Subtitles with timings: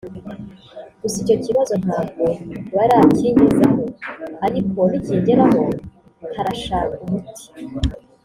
[1.01, 2.23] gusa icyo kibazo ntabwo
[2.75, 3.83] barakingezaho
[4.45, 5.61] ariko nikingeraho
[6.33, 7.45] tarashaka umuti